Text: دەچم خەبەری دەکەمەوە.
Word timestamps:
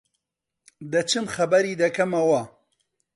دەچم 0.91 1.25
خەبەری 1.35 1.79
دەکەمەوە. 1.81 2.41